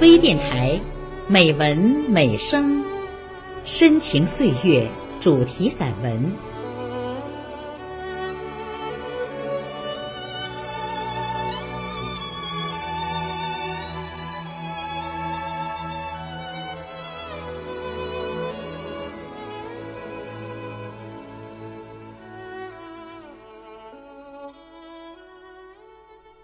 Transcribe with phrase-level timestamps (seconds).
[0.00, 0.80] 微电台，
[1.26, 2.84] 美文美声，
[3.64, 4.88] 深情岁月
[5.18, 6.32] 主题散文。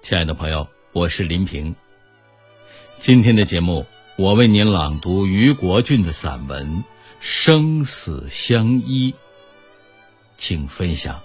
[0.00, 1.74] 亲爱的朋友，我是林平。
[3.00, 3.86] 今天的节目，
[4.16, 6.66] 我为您朗读于国俊的散文
[7.18, 9.10] 《生死相依》，
[10.36, 11.18] 请分享。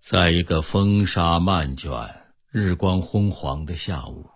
[0.00, 1.90] 在一个风沙漫卷、
[2.50, 4.33] 日光昏黄的下午。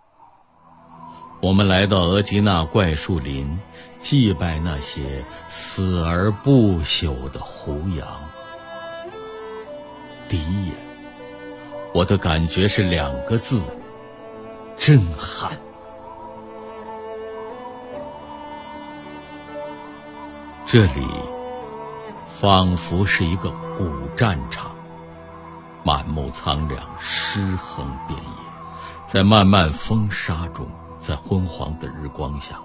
[1.41, 3.59] 我们来到额吉纳怪树林，
[4.01, 8.05] 祭拜那些死而不朽的胡杨。
[10.29, 10.75] 第一眼，
[11.95, 13.63] 我的感觉是两个字：
[14.77, 15.53] 震撼。
[20.67, 21.07] 这里
[22.27, 24.75] 仿佛是一个古战场，
[25.85, 28.27] 满目苍凉，尸横遍野，
[29.07, 30.69] 在漫漫风沙中。
[31.01, 32.59] 在昏黄的日光下，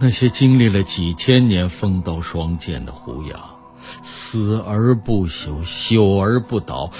[0.00, 3.40] 那些经历了几千年风刀霜剑的胡杨，
[4.02, 6.90] 死而不朽，朽而不倒，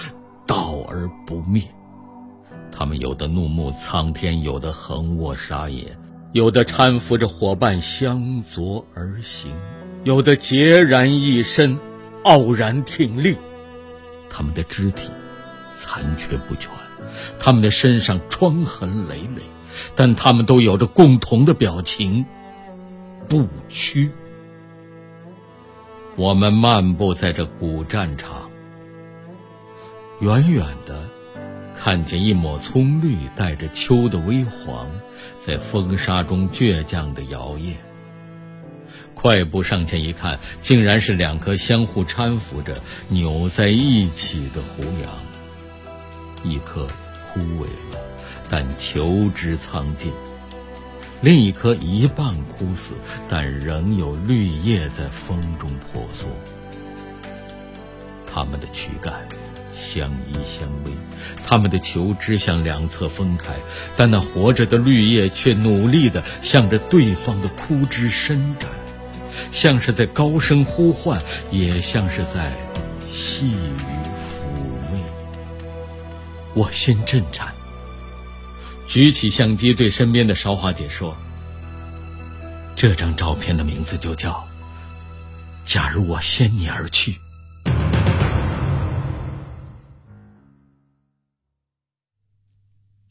[0.46, 1.62] 倒而不灭。
[2.70, 5.96] 他们有的怒目苍天，有的横卧沙野，
[6.32, 9.52] 有的搀扶着伙伴相左而行，
[10.02, 11.78] 有的孑然一身，
[12.24, 13.36] 傲然挺立。
[14.28, 15.10] 他们的肢体
[15.78, 16.68] 残缺不全，
[17.38, 19.42] 他们的身上疮痕累累。
[19.94, 22.24] 但他们都有着共同的表情，
[23.28, 24.10] 不屈。
[26.16, 28.50] 我们漫步在这古战场，
[30.20, 31.08] 远远的
[31.74, 34.88] 看见一抹葱绿带着秋的微黄，
[35.40, 37.74] 在风沙中倔强的摇曳。
[39.14, 42.76] 快步上前一看，竟然是两颗相互搀扶着
[43.08, 46.86] 扭在一起的胡杨，一颗
[47.34, 48.00] 枯萎了。
[48.48, 50.12] 但求之苍劲，
[51.20, 52.94] 另一棵一半枯死，
[53.28, 56.28] 但仍有绿叶在风中婆娑。
[58.26, 59.26] 它们的躯干
[59.72, 60.92] 相依相偎，
[61.44, 63.54] 它们的球枝向两侧分开，
[63.96, 68.70] 但那活着的绿叶却努力地向着对方的枯枝伸展，
[69.50, 71.20] 像是在高声呼唤，
[71.50, 72.52] 也像是在
[73.08, 73.93] 细语。
[76.54, 77.52] 我心震颤。
[78.86, 81.16] 举起相机，对身边的韶华姐说
[82.76, 84.46] ：“这张照片的名字就叫
[85.64, 87.18] ‘假如我先你而去’。”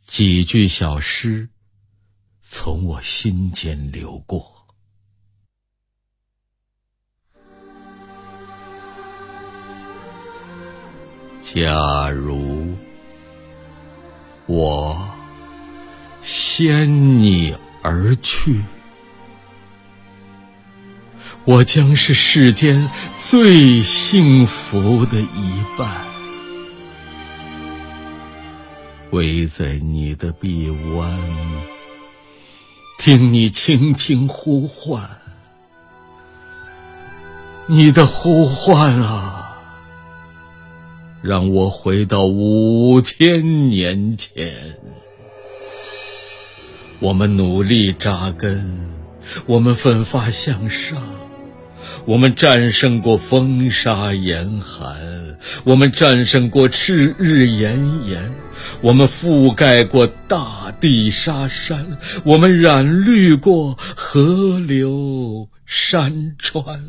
[0.05, 1.49] 几句小诗
[2.43, 4.53] 从我心间流过。
[11.41, 12.52] 假如
[14.45, 15.09] 我。
[16.21, 18.63] 先你而去，
[21.43, 22.89] 我将是世间
[23.21, 26.05] 最幸福的一半，
[29.11, 31.19] 围在你的臂弯，
[32.97, 35.05] 听你轻轻呼唤，
[37.67, 39.42] 你的呼唤啊，
[41.23, 44.53] 让我回到五千年前。
[46.99, 48.91] 我们努力扎根，
[49.45, 51.01] 我们奋发向上，
[52.03, 58.29] 我们战胜过风沙严寒，我们战胜过赤日炎炎，
[58.81, 66.83] 我们覆盖过大地沙山，我们染绿过河流山川，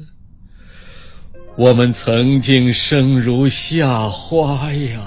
[1.57, 5.01] 我们曾经生如夏花呀。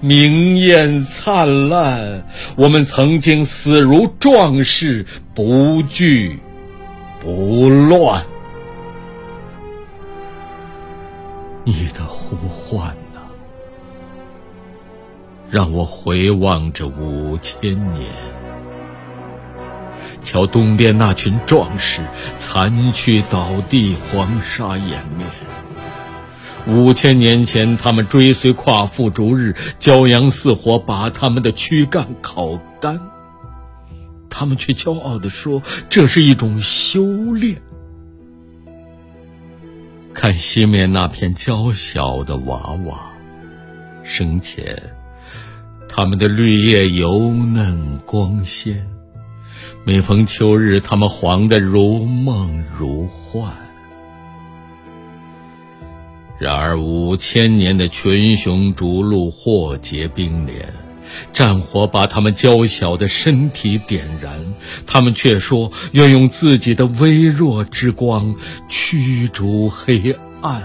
[0.00, 2.26] 明艳灿烂，
[2.56, 6.38] 我们曾经死如壮士，不惧
[7.20, 8.22] 不乱。
[11.64, 13.20] 你的呼唤呐，
[15.48, 18.10] 让我回望着五千年，
[20.24, 22.02] 瞧东边那群壮士
[22.36, 25.28] 残躯倒地，黄沙掩面。
[26.68, 33.00] 五千年前，他们追随夸父逐日，骄阳似火，把他们的躯干烤干。
[34.28, 37.56] 他们却骄傲地说这是一种修炼。
[40.12, 43.12] 看西面那片娇小的娃娃，
[44.02, 44.80] 生前，
[45.88, 48.86] 他们的绿叶油嫩光鲜，
[49.84, 53.50] 每逢秋日，他们黄得如梦如幻。
[56.38, 60.72] 然而五千年的群雄逐鹿，祸结冰连，
[61.32, 64.54] 战火把他们娇小的身体点燃，
[64.86, 68.36] 他们却说愿用自己的微弱之光
[68.68, 70.62] 驱逐黑暗。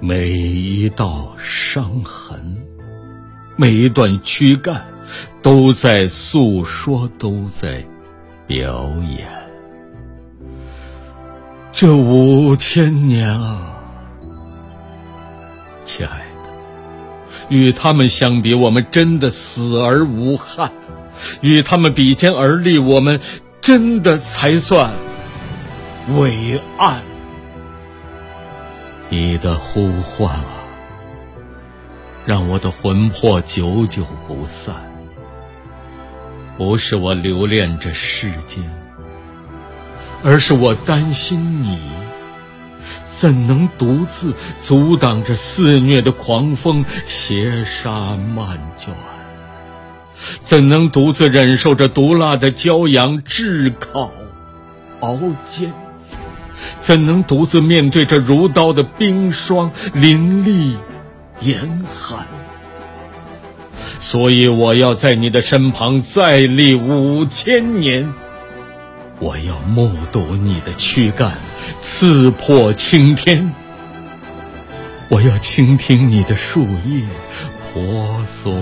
[0.00, 2.56] 每一道伤痕，
[3.56, 4.82] 每一段躯干，
[5.42, 7.84] 都在诉说，都在
[8.46, 9.35] 表演。
[11.78, 13.76] 这五千年啊，
[15.84, 16.48] 亲爱的，
[17.50, 20.70] 与他们相比，我们真的死而无憾；
[21.42, 23.20] 与他们比肩而立，我们
[23.60, 24.90] 真的才算
[26.16, 27.02] 伟岸。
[29.10, 30.64] 你的呼唤啊，
[32.24, 34.74] 让我的魂魄久久不散。
[36.56, 38.64] 不是我留恋这世间。
[40.28, 41.78] 而是我担心你，
[43.06, 48.92] 怎能独自阻挡着肆虐的狂风携沙漫卷？
[50.42, 54.10] 怎能独自忍受着毒辣的骄阳炙烤
[54.98, 55.16] 熬
[55.48, 55.72] 煎？
[56.80, 60.76] 怎能独自面对着如刀的冰霜凌厉
[61.40, 62.26] 严寒？
[64.00, 68.12] 所以我要在你的身旁再立五千年。
[69.18, 71.38] 我要目睹你的躯干
[71.80, 73.54] 刺破青天，
[75.08, 77.02] 我要倾听你的树叶
[77.72, 78.52] 婆娑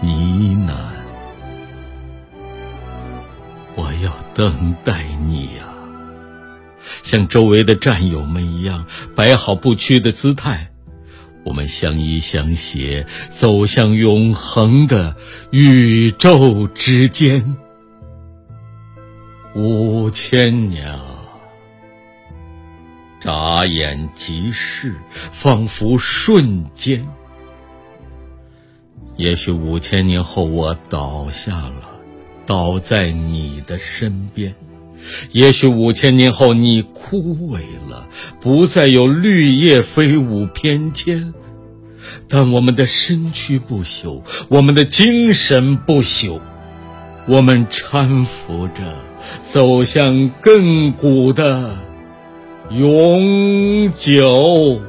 [0.00, 0.74] 呢喃，
[3.76, 5.64] 我要等待你呀，
[7.04, 10.72] 像周围的战友们一样摆好不屈的姿态，
[11.44, 15.14] 我们相依相携，走向永恒的
[15.52, 17.56] 宇宙之间。
[19.54, 21.04] 五千年啊，
[23.20, 27.06] 眨眼即逝，仿佛瞬间。
[29.18, 32.00] 也许五千年后我倒下了，
[32.46, 34.50] 倒在你的身边；
[35.32, 37.60] 也许五千年后你枯萎
[37.90, 38.08] 了，
[38.40, 41.34] 不再有绿叶飞舞翩跹。
[42.26, 46.40] 但我们的身躯不朽，我们的精神不朽，
[47.26, 49.11] 我们搀扶着。
[49.44, 51.70] 走向亘古的
[52.70, 54.80] 永久。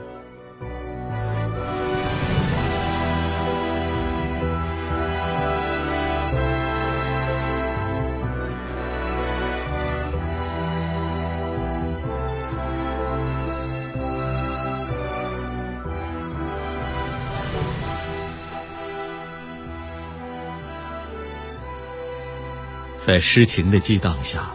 [23.06, 24.50] 在诗情的激荡下，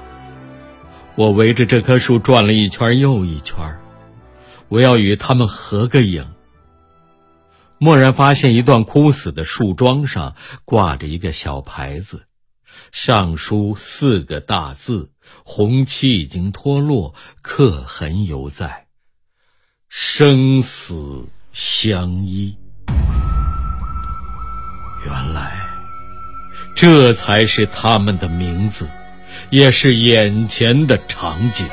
[1.17, 3.59] 我围着这棵树转了一圈又一圈
[4.69, 6.27] 我要与他们合个影。
[7.79, 10.34] 蓦然发现一段枯死的树桩上
[10.65, 12.25] 挂着一个小牌子，
[12.91, 15.11] 上书四个大字，
[15.44, 18.87] 红漆已经脱落，刻痕犹在
[19.91, 22.56] ：“生死相依。”
[25.05, 25.68] 原来。
[26.81, 28.87] 这才是他们的名字，
[29.51, 31.67] 也是眼前的场景，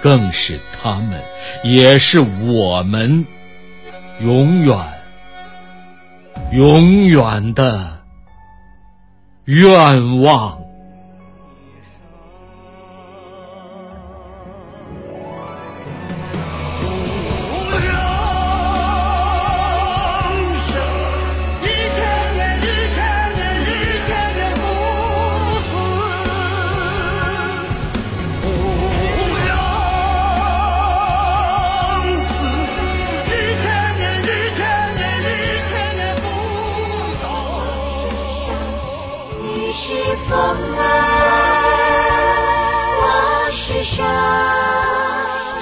[0.00, 1.22] 更是他们，
[1.62, 3.24] 也是我们，
[4.20, 4.76] 永远、
[6.50, 8.00] 永远的
[9.44, 10.61] 愿望。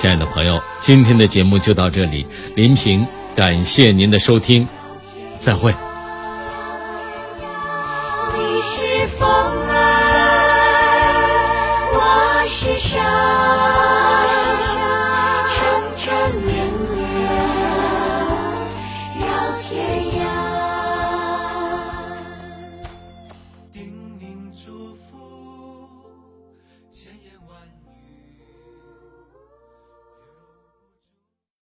[0.00, 3.06] 亲爱的朋友，今天的节目就到这里，林平
[3.36, 4.66] 感谢您的收听，
[5.38, 5.74] 再会。